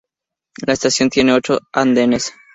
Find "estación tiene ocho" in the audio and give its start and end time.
0.73-1.59